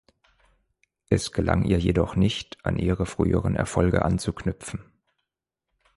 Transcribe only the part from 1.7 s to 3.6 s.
jedoch nicht, an ihre früheren